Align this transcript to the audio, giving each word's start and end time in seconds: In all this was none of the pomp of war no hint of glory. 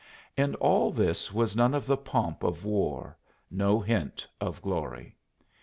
In 0.35 0.55
all 0.55 0.91
this 0.91 1.31
was 1.31 1.55
none 1.55 1.75
of 1.75 1.85
the 1.85 1.95
pomp 1.95 2.41
of 2.41 2.65
war 2.65 3.15
no 3.51 3.79
hint 3.79 4.25
of 4.41 4.59
glory. 4.59 5.15